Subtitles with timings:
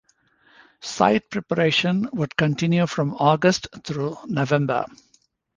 [0.79, 4.83] Site preparation would continue from August through November.